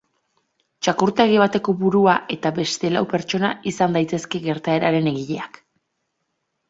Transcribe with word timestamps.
Txakurtegi 0.85 1.35
bateko 1.41 1.75
burua 1.81 2.15
eta 2.37 2.53
beste 2.57 2.91
lau 2.95 3.03
pertsona 3.11 3.53
izan 3.73 3.99
daitezke 3.99 4.43
gertaeraren 4.47 5.11
egileak. 5.17 5.61